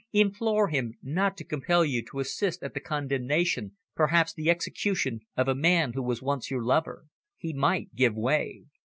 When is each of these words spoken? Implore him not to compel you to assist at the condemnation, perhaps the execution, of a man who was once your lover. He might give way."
Implore 0.13 0.69
him 0.69 0.95
not 1.03 1.37
to 1.37 1.43
compel 1.43 1.85
you 1.85 2.03
to 2.05 2.17
assist 2.19 2.63
at 2.63 2.73
the 2.73 2.79
condemnation, 2.79 3.77
perhaps 3.95 4.33
the 4.33 4.49
execution, 4.49 5.19
of 5.37 5.47
a 5.47 5.53
man 5.53 5.93
who 5.93 6.01
was 6.01 6.23
once 6.23 6.49
your 6.49 6.63
lover. 6.63 7.05
He 7.37 7.53
might 7.53 7.93
give 7.93 8.15
way." 8.15 8.63